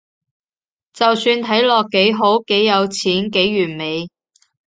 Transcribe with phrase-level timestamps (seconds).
[0.93, 4.07] 就算睇落幾好，幾有錢，幾完美